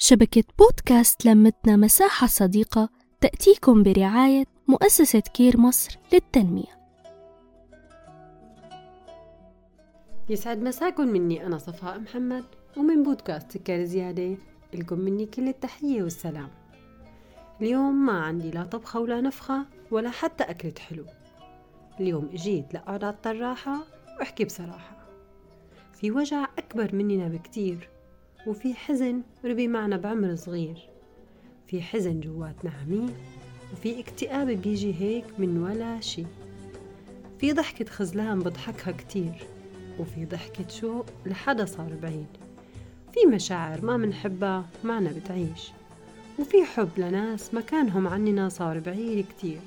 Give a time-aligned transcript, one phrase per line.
[0.00, 2.88] شبكة بودكاست لمتنا مساحة صديقة
[3.20, 6.78] تأتيكم برعاية مؤسسة كير مصر للتنمية.
[10.28, 12.44] يسعد مساكم مني أنا صفاء محمد
[12.76, 14.36] ومن بودكاست سكر زيادة
[14.74, 16.50] لكم مني كل التحية والسلام.
[17.60, 21.04] اليوم ما عندي لا طبخة ولا نفخة ولا حتى أكلة حلو.
[22.00, 23.78] اليوم اجيت على الطراحة
[24.18, 25.06] وأحكي بصراحة.
[25.92, 27.97] في وجع أكبر مننا بكتير.
[28.46, 30.76] وفي حزن ربي معنا بعمر صغير.
[31.66, 33.14] في حزن جواتنا عميق
[33.72, 36.24] وفي اكتئاب بيجي هيك من ولا شي.
[37.40, 39.46] في ضحكة خزلان بضحكها كتير
[39.98, 42.26] وفي ضحكة شوق لحدا صار بعيد.
[43.12, 45.70] في مشاعر ما منحبها معنا بتعيش.
[46.38, 49.60] وفي حب لناس مكانهم عننا صار بعيد كتير.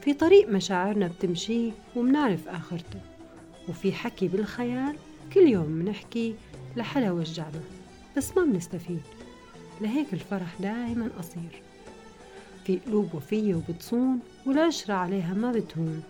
[0.00, 3.00] في طريق مشاعرنا بتمشي ومنعرف آخرته.
[3.68, 4.96] وفي حكي بالخيال
[5.34, 6.34] كل يوم منحكي
[6.76, 7.60] لحدا وجعنا
[8.16, 9.02] بس ما بنستفيد.
[9.80, 11.62] لهيك الفرح دايما قصير.
[12.64, 16.02] في قلوب وفية وبتصون والعشرة عليها ما بتهون.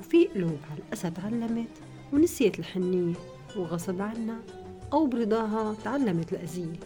[0.00, 1.68] وفي قلوب على الأسد علمت
[2.12, 3.14] ونسيت الحنية.
[3.56, 4.38] وغصب عنا
[4.92, 6.80] أو برضاها تعلمت الأذية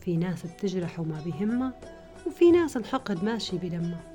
[0.00, 1.72] في ناس بتجرح وما بيهمها
[2.26, 4.12] وفي ناس الحقد ماشي بدمها.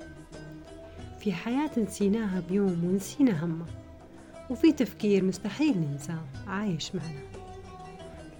[1.19, 3.66] في حياة نسيناها بيوم ونسينا همها.
[4.49, 7.41] وفي تفكير مستحيل ننساه عايش معنا.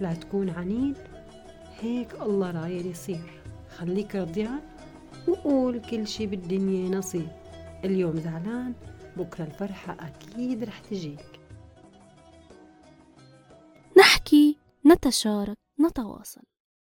[0.02, 0.96] لا تكون عنيد.
[1.80, 3.42] هيك الله رايد يصير.
[3.76, 4.60] خليك رضيان
[5.28, 7.28] وقول كل شي بالدنيا نصيب.
[7.84, 8.74] اليوم زعلان
[9.16, 11.40] بكرة الفرحة أكيد رح تجيك.
[13.98, 16.51] نحكي نتشارك نتواصل.